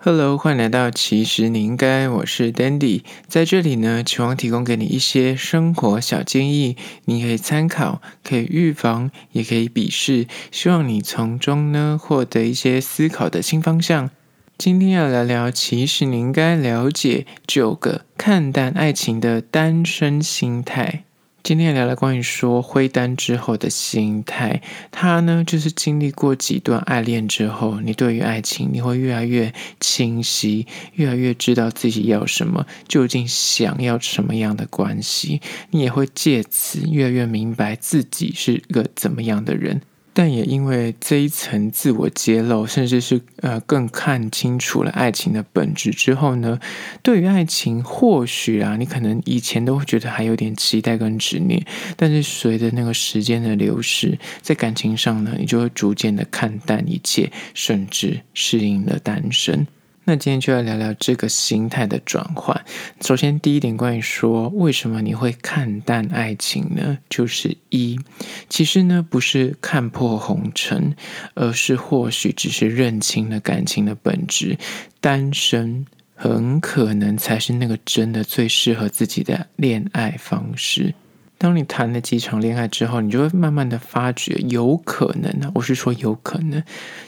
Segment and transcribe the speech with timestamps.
[0.00, 6.76] Hello，欢迎来到其实你应该，我是 Dandy，在这里呢，期望提供给你一些生活小建议，
[7.06, 14.08] 你可以参考，可以预防，也可以鄙视，希望你从中呢获得一些思考的新方向。
[14.56, 21.02] 今天要聊聊，其实你应该了解九个看淡爱情的单身心态。
[21.44, 24.60] 今天聊聊关于说灰单之后的心态，
[24.90, 39.80] 他呢就是经历过几段爱恋之后，你对于爱情你会越来越清晰，越来越知道自己要什么，究竟想要什么样的关系，你也会借此越来越明白自己是个怎么样的人。
[40.18, 46.58] 但也因为这一层自我揭露，甚至是呃更看清楚了爱情的本质之后呢，
[47.04, 51.64] 对于爱情或许啊，你可能以前都会觉得还有点期待跟执念，
[51.96, 59.68] 但是随着那个时间的流逝，在感情上呢，你就会逐渐的看淡一切，甚至适应了单身。
[60.08, 62.64] 那今天就要聊聊这个心态的转换。
[63.02, 66.96] 首先，第一点关于说为什么你会看淡爱情呢？
[67.10, 68.00] 就是一，
[68.48, 70.96] 其实呢不是看破红尘，
[71.34, 74.56] 而是或许只是认清了感情的本质，
[74.98, 80.94] 单身很可能才是那个真的最适合自己的恋爱方式。
[81.38, 86.60] 当你谈了几场恋爱之后，你就会慢慢的发觉，有可能呢，我是说有可能，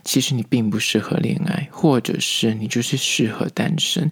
[0.04, 4.08] 其实你并不适合恋爱，或者是你就是适合单身，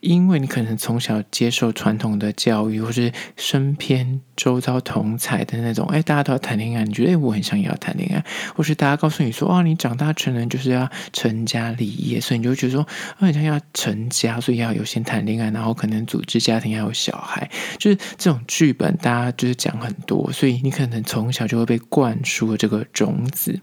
[0.00, 8.22] 因为你可能从小接受传统的教育，或是身边周遭同才的那种，哎，大家都要谈恋爱，你觉得哎，我很想要谈恋爱，
[8.54, 19.56] 或是大家告诉你说，哦，你长大成人就是要成家立业，所以你就觉得说，我很想要成家，所以要有先谈恋爱，然后可能组织家庭，要有小孩，就是这种剧本，大家就是。
[19.62, 23.60] 讲很多，所以你可能从小就会被灌输这个种子，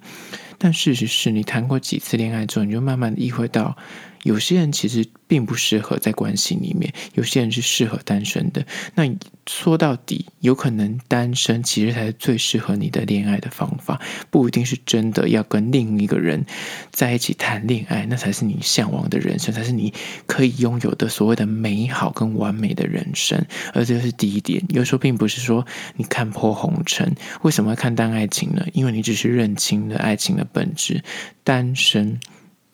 [0.60, 3.76] 但事实是你谈过几次恋爱之后，你就慢慢的意会到，
[4.24, 5.04] 有些人其实。
[5.30, 8.66] 并不适合在关系里面，有些人是适合单身的。
[8.96, 9.04] 那
[9.46, 16.44] 说到底，有可能单身其实才是最适合你的恋爱的方法，不一定是真的要跟另一个人
[16.90, 19.94] 在一起谈恋爱，那才是你向往的人生，才是你
[20.26, 23.40] 可以拥有的所谓的美好跟完美的人生。
[23.76, 25.64] 而这是第一点，有时候并不是说
[25.96, 28.66] 你看破红尘，为什么要看淡爱情呢？
[28.74, 31.04] 因为你只是认清了爱情的本质，
[31.44, 32.20] 单身。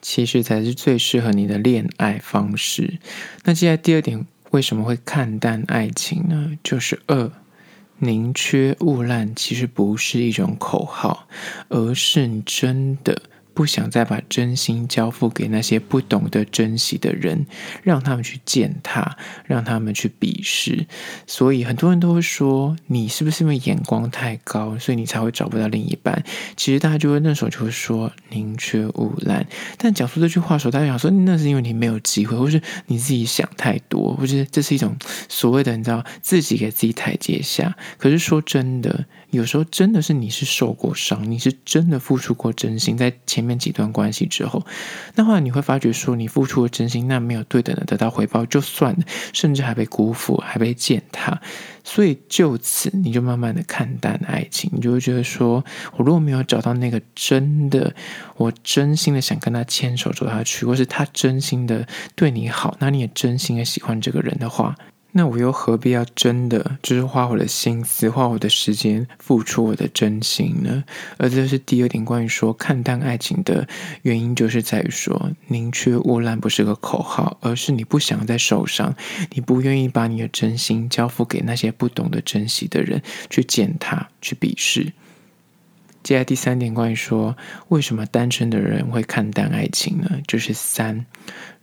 [0.02, 3.00] 其实才是最适合你的恋爱方式。
[3.44, 6.52] 那接下来第二点，为什么会看淡爱情呢？
[6.64, 7.32] 就是二，
[7.98, 11.28] 宁缺毋滥，其实不是一种口号，
[11.70, 13.20] 而是你真的。
[13.56, 17.48] 不想再把真心交付给那些不懂得珍惜的人，
[17.82, 20.86] 让他们去践踏，让他们去鄙视。
[21.26, 26.22] 所以很多人都会说，你是不是因为眼光太高，所以你才会找不到另一半？
[26.58, 29.48] 其实大家就会那时候就会说宁缺毋滥。
[29.78, 34.94] 但讲出这句话的时候，大家想说那是因为你没有机会，或是你自己想太多，或是这是一种
[35.30, 37.74] 所谓的你知道自己给自己台阶下。
[37.98, 39.06] 可是说真的，
[39.36, 43.46] 有时候真的是你是受过伤，你是真的付出过真心在前。
[43.46, 44.66] 面几段关系之后，
[45.14, 51.40] 那后来你会发觉说，你付出了真心，那没有对等的得到回报就算了，甚至还被辜负，还被践踏，
[51.84, 55.64] 所以就此你就慢慢的看淡爱情，你就会觉得说，
[55.96, 57.94] 我如果没有找到那个真的，
[58.38, 64.76] 我真心的想跟他牵手走下去，或是他真心的对你好，那你也真心的喜欢这个人的话。
[65.18, 70.84] 那我又何必要真的就是花我的心思、花我的时间、付出我的真心呢？
[71.16, 73.66] 而这是第二点，关于说看淡爱情的
[74.02, 78.94] 原因，就是在于说宁缺毋滥不是个口号，而是你不想再受伤，
[79.32, 84.92] 你不愿意把你的真心交付给那些不懂得珍惜的人去践踏、去鄙视。
[86.04, 87.38] 接下来第三点，关于说
[87.70, 90.20] 为什么单身的人会看淡爱情呢？
[90.28, 91.06] 就是三，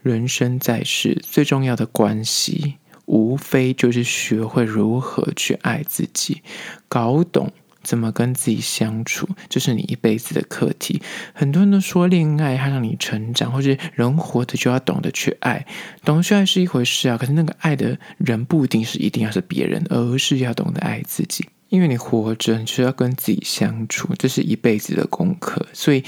[0.00, 2.76] 人生在世最重要的关系。
[3.12, 6.40] 无非就是学会如何去爱自己，
[6.88, 7.52] 搞懂
[7.82, 11.02] 怎么跟自己相处，这是你一辈子的课题。
[11.34, 15.66] 很多人都说恋爱它让你成长，或是人活着就要懂得去爱，
[16.02, 17.18] 懂得去爱是一回事啊。
[17.18, 21.44] 可是那个爱的人不一定是一定要是别人，而是要懂得爱自己。
[21.68, 25.66] 因为你活着，你就要跟自己相处，这是一辈子的功课。
[25.74, 26.02] 所以。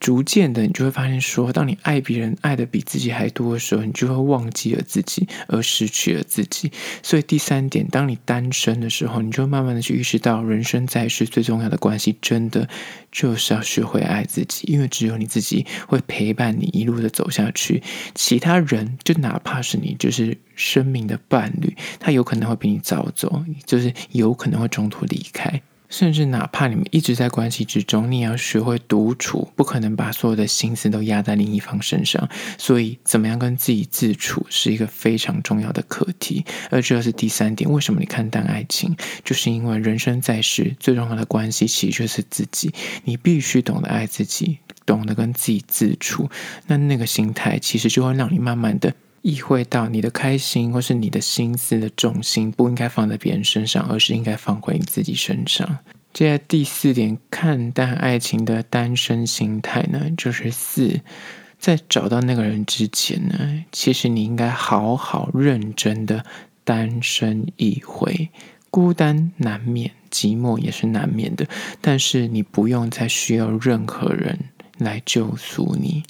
[0.00, 6.70] 逐渐的，你就会发现说，当你爱别人爱的比自己还多的时候，你就会忘记了自己，而失去了自己。
[7.02, 12.68] 所以第三点，当你单身的时候，你就慢慢的去意识到，人生在世最重要的关系，真的
[13.10, 17.82] 就是要学会爱自己，因为只有你自己会陪伴你一路的走下去。
[18.14, 25.60] 其他人，就哪怕是你就是生命的伴侣，他有可能会比你早走，就是有可能会中途离开。
[25.88, 32.28] 甚至哪怕你们一直在关系之中，你也要学会独处，不可能把所有的心思都压在另一方身上。
[32.58, 36.44] 所以，怎么样跟自己自处是一个非常重要的课题。
[36.70, 38.96] 而这是第三点，为什么你看淡爱情？
[39.24, 42.72] 就是因为人生在世，最重要的关系其实就是自己。
[43.04, 46.28] 你必须懂得爱自己，懂得跟自己自处。
[46.66, 48.94] 那那个心态，其实就会让你慢慢的。
[49.22, 55.78] 意会到你的开心或是你的心思的重心不应该放在别人身上，而是应该放回你自己身上。
[56.14, 61.00] 接下来第四点，看淡爱情的单身心态呢，就是四，
[61.58, 66.24] 在找到那个人之前呢，其实你应该好好认真的
[66.64, 68.30] 单身一回。
[68.70, 71.46] 孤单难免，寂寞也是难免的，
[71.80, 74.38] 但是你不用再需要任何人
[74.76, 76.02] 来救赎你。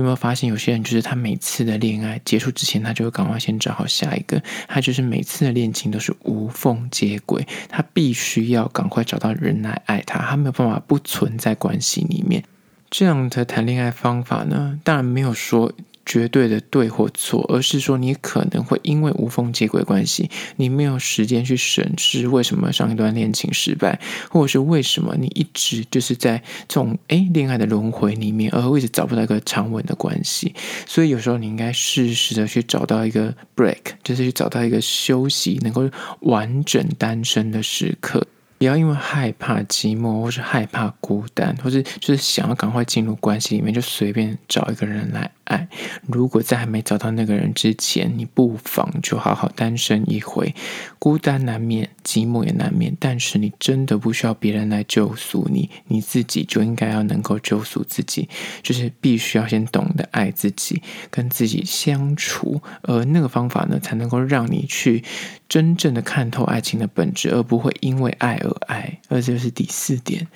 [0.00, 12.42] 有没有发现有些人就是他每次的恋爱结束之前，他就会赶快先找好下一个，他就是每次的恋情都是无缝接轨，他必须要赶快找到人来爱他，他没有办法不存在关系里面。
[12.90, 15.72] 这样的谈恋爱方法呢，当然没有说。
[16.06, 30.54] 绝对的对或错，而是说你可能会因为无缝接轨关系，你没有时间去审视为什么上一段恋情失败，或者是为什么你一直就是在这种诶恋爱的轮回里面，而一直找不到一个长稳的关系。
[30.86, 35.88] 所以有时候你应该适时的去找到一个 break，就是去找到一个休息，能够
[36.20, 38.26] 完整单身的时刻。
[38.58, 45.68] 不要因为害怕寂寞，或是害怕孤单，或是就是想要赶快进入关系里面，就随便找一个人来爱。
[46.06, 50.54] 如果在还没找到那个人之前，你不妨就好好单身一回。
[50.98, 58.28] 孤单难免，寂寞也难免，但是你真的不需要别人来救赎你，你自己就应该要能够救赎自己。
[58.62, 65.02] 就是必须要先懂得爱自己，跟自己相处，而那个方法呢，才能够让你去
[65.48, 70.28] 真正的看透爱情的本质，而不会因为爱而爱，而这就是第四点。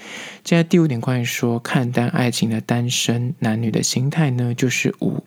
[0.43, 5.25] 接下来第五点，关于说看淡爱情的单身男女的心态呢，就是五，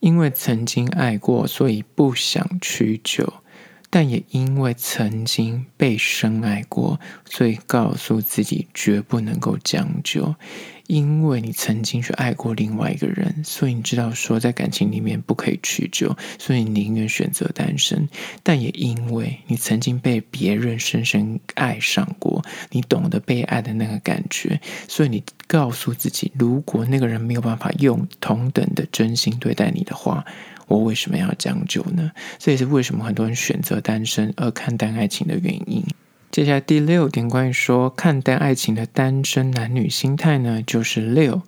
[0.00, 3.32] 因为曾经爱过，所以不想屈就。
[3.92, 10.36] 但也因为曾经被深爱过，所以告诉自己绝不能够将就。
[10.86, 18.08] 因为你曾经去爱过另外一个人，所以你知道说在感情里面不可以屈就，所以你宁愿选择单身。
[18.42, 30.24] 但也因为你曾经被别人深深爱上过，你懂得被爱的那个感觉，所以你告诉自己，如果那个人没有办法用同等的真心对待你的话。
[30.70, 32.12] 我为什么要将就呢？
[32.38, 35.84] 这也是为什么很多人选择单身而看淡爱情的原因。
[36.30, 41.42] 接下来第六点，关于说看淡爱情的单身男女心态呢，就是六，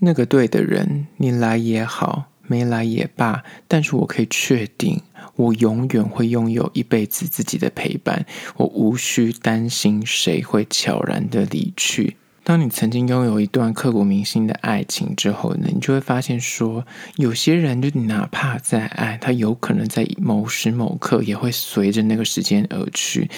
[0.00, 5.00] 那个对的人，你来也好，没来也罢，但是我可以确定，
[5.36, 8.26] 我永远会拥有一辈子自己的陪伴，
[8.58, 12.18] 我无需担心谁会悄然的离去。
[12.48, 16.86] 当你曾经拥有一段刻骨铭心的爱情之后呢，你就会发现说，
[17.16, 23.28] 有些人就哪怕再爱，他有可能在某时某刻也会随着那个时间而去。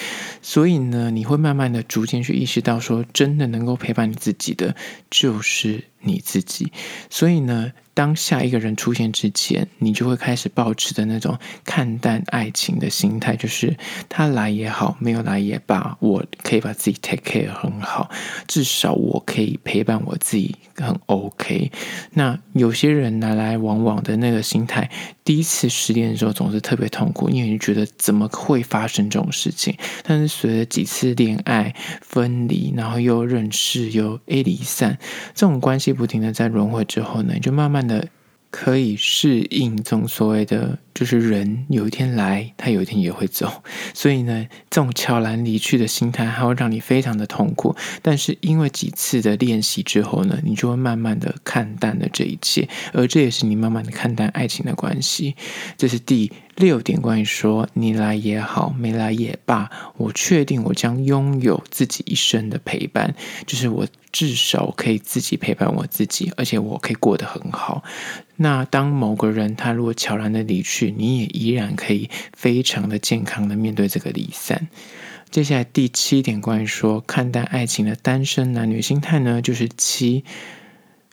[0.41, 4.73] 所以呢，你会慢慢的逐渐去意识到说，真的能够陪伴你自己的
[5.09, 6.71] 就是你自己。
[7.09, 7.73] 所以呢。
[8.01, 13.77] 当下一个人出现之前，你就会开始抱持的那种看淡爱情的心态，就是
[14.09, 18.09] 他来也好，没有来也罢，我可以把自己 take care 很好，
[18.47, 21.71] 至少我可以陪伴我自己很 OK。
[22.13, 24.89] 那有些人来来往往的那个心态，
[25.23, 29.77] 第一次失恋的时候总是特别痛苦，因为你觉得怎么会发生这种事情？
[30.01, 34.97] 但是随着几次恋爱分离，然后又认识又 A 离散，
[35.35, 37.85] 这种关系不停的在轮回之后呢，你就慢慢。
[37.90, 37.90] 的
[38.51, 43.63] 可以适应这种所谓的，就是人有一天来，他有一天也会走，
[43.95, 47.73] 所以呢，这种悄然离去的心态，还会让你非常的痛苦。
[48.01, 55.37] 但是因为几次的练习之后呢，你就会慢慢的看淡了这一切，而这也是你慢慢的看淡爱情的关系。
[55.77, 63.15] 这是第六点，关于说你来也好，没来也罢，我确定我将拥有自己一生的陪伴，
[63.47, 63.87] 就是我。
[64.11, 67.83] 至少可以自己陪伴我自己，而且我可以过得很好。
[68.35, 74.67] 那当某个人他如果悄然的离去，你也依然可以非常的健康的面对这个离散。
[75.29, 80.25] 接下来第七点，关于说看待爱情的单身男女心态呢，就是七，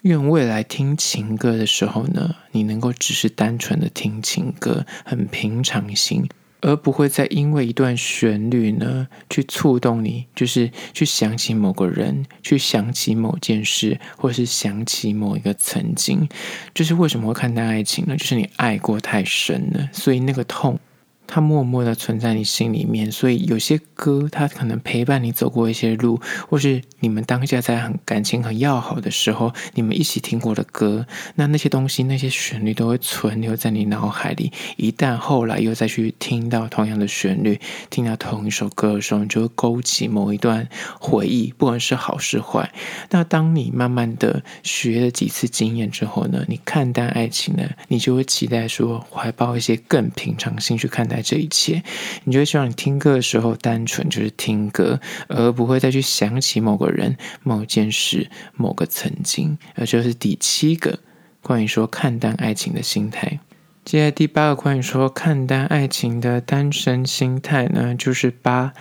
[0.02, 6.28] 愿未来听情歌的时候呢，你能够只是单纯的听情歌，很平常心。
[6.60, 16.28] 而不会再因为一段旋律呢，去触动你，就是去想起某个人，去想起某件事，或是想起某一个曾经。
[16.74, 18.16] 就是为什么会看待爱情呢？
[18.16, 20.78] 就是你爱过太深了，所以那个痛
[21.28, 26.18] 它默默的存在你心里面，所以有些歌它可能陪伴你走过一些路，
[26.48, 34.50] 或是你们当下在很感情很要好的时候，你们一起听过的歌，那那些东西那些旋律都会存留在你脑海里。
[34.76, 40.66] 一旦后来又再去听到同样的旋律，听到同一首歌的时候，你就会勾起某一段
[40.98, 42.72] 回忆，不管是好是坏。
[43.10, 51.17] 那当你慢慢的学了几次经验之后呢，你看淡爱情呢，你就会期待说，怀抱一些更平常心去看待。
[51.22, 51.82] 这一切，
[52.24, 59.58] 你就会希望你听歌的时候，单纯就是听歌，而不会再去想起某个人、某件事、某个曾经。
[59.74, 60.98] 而就是第七个
[61.42, 63.40] 关于说看淡爱情的心态。
[63.84, 68.72] 接下来第八个关于说看淡爱情的单身心态呢，就是八。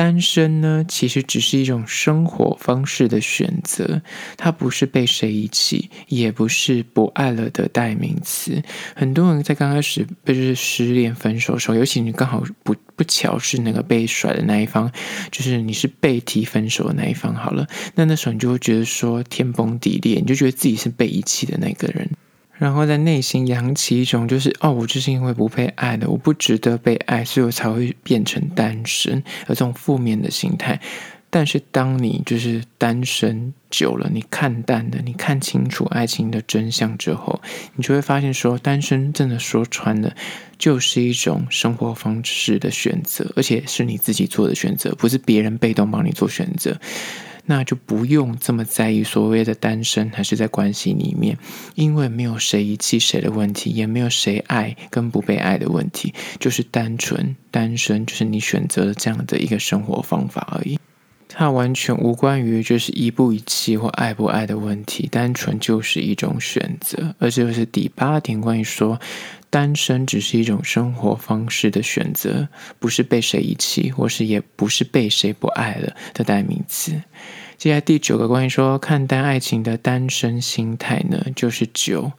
[0.00, 4.00] 单身呢，其实只是一种生活方式的选择，
[4.38, 8.62] 它不是被谁遗弃，也不是不爱了的代名词。
[8.96, 14.90] 很多人在刚开始不是失恋分手的时候，尤其你刚好不不巧是那个被甩的那一方，
[15.30, 22.08] 就是你是被提分手的那一方，好了，那那时候你就会觉得说天崩地裂，你就觉得自己是被遗弃的那个人。
[22.60, 29.16] 然后在内心扬起一种，就是哦，我就是因为不被爱的，我不值得被爱，所以我才会变成单身，
[29.48, 30.78] 有这种负面的心态。
[31.32, 37.40] 但是当你就是单身久了，你看淡的，你看清楚爱情的真相之后，
[37.76, 40.12] 你就会发现说，单身真的说穿了，
[40.58, 46.78] 就是一种生活方式的选择，而且是你自己做的选择，不是别人被动帮你做选择。
[47.46, 51.38] 那就不用这么在意所谓的单身还是在关系里面，
[51.74, 60.78] 因为没有谁遗弃谁的问题，也没有谁爱跟不被爱的问题，就是单纯单身，就是你选择了这样的一个生活方法而已。
[61.40, 67.14] 它完全无关于就是遗不遗弃或爱不爱的问题，单纯就是一种选择。
[67.18, 69.00] 而这就是第八点，关于说
[69.48, 72.46] 单身只是一种生活方式的选择，
[72.78, 77.00] 不是被谁遗弃，或是也不是被谁不爱了的代名词。
[77.56, 82.12] 接下来第九个关于说看待爱情的单身心态呢，就是九，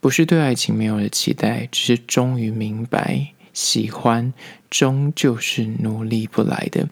[0.00, 4.34] 不是对爱情没有了期待，只是终于明白，喜欢
[4.68, 6.88] 终究是努力不来的。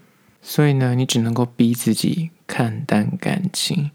[0.47, 3.91] 所以呢，你只能够逼自己看淡感情，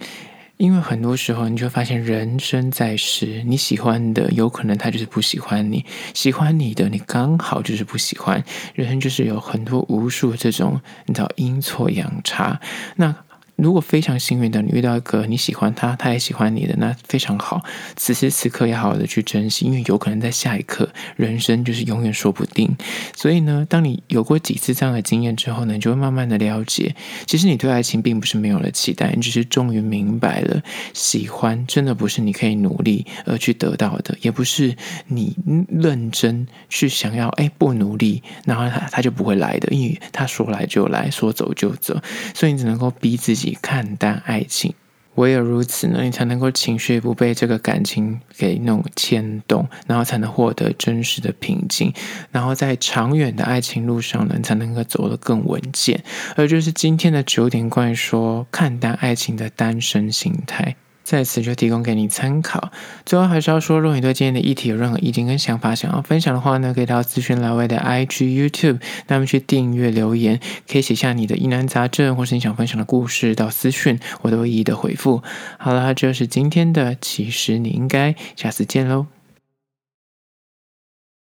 [0.58, 12.60] 因为很多时候你就发现，人生在世，你喜欢的有可能他就是不喜欢你，喜欢你的你刚好就是不喜欢，人生就是有很多无数这种你知道阴错阳差，
[12.96, 13.15] 那。
[13.62, 17.62] 如果非常幸运的你遇到一个你喜欢他，他也喜欢你的，那非常好。
[17.96, 22.75] 此时此刻要好好的去珍惜，因为有可能在下一刻，人生就是永远说不定。
[23.16, 30.62] 所以呢，当你有过几次这样的经验之后呢，你就会慢慢的了解，其实你对爱情并不是没有了期待，你只是终于明白了，
[30.94, 34.75] 喜欢真的不是你可以努力而去得到的，也不是
[35.08, 35.36] 你
[35.68, 42.00] 认真去想要，哎，不努力，然后他他就不会来的，因为他说来就来，说走就走，
[42.34, 43.49] 所以你只能够逼自己。
[43.62, 44.74] 看淡爱情，
[45.15, 51.94] 唯有如此呢，你才能够情绪不被这个感情给弄牵动，然后才能获得真实的平静，
[52.32, 56.03] 然后在长远的爱情路上呢，你才能够走得更稳健。
[56.36, 60.75] 而就是今天的九点关于说看淡爱情的单身心态。
[61.10, 62.72] 在此就提供给你参考。
[63.04, 70.39] 最后还是要说，如果你对今天的议题有任何意见跟想法，想要分享的话呢，可以到资讯栏位的 IG、YouTube，那么去订阅留言，
[70.72, 75.24] 可以写下你的疑难杂症或是你想分享的故事到私讯，我都会一一的回复。
[75.58, 79.18] 好啦，这就是今天的，其实你应该下次见喽。